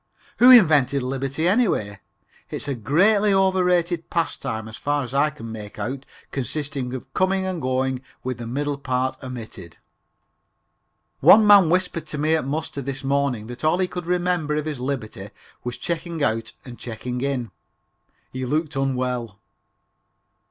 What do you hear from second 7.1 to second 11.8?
coming and going with the middle part omitted. One man